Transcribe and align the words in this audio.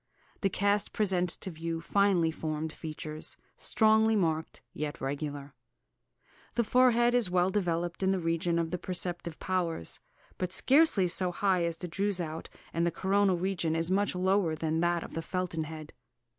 The 0.39 0.49
cast 0.49 0.93
presents 0.93 1.37
to 1.37 1.51
view 1.51 1.79
finely 1.79 2.31
formed 2.31 2.73
features, 2.73 3.37
strongly 3.55 4.15
marked, 4.15 4.63
yet 4.73 4.99
regular. 4.99 5.53
The 6.55 6.63
forehead 6.63 7.13
is 7.13 7.29
well 7.29 7.51
developed 7.51 8.01
in 8.01 8.09
the 8.09 8.17
region 8.19 8.57
of 8.57 8.71
the 8.71 8.79
perceptive 8.79 9.37
powers; 9.37 9.99
but 10.39 10.51
scarcely 10.51 11.07
so 11.07 11.31
high 11.31 11.65
as 11.65 11.77
the 11.77 11.87
Droeshout, 11.87 12.49
and 12.73 12.83
the 12.83 12.89
coronal 12.89 13.37
region 13.37 13.75
is 13.75 13.91
much 13.91 14.15
lower 14.15 14.55
than 14.55 14.73
in 14.73 14.79
that 14.79 15.03
of 15.03 15.13
the 15.13 15.21
Felton 15.21 15.65
head. 15.65 15.93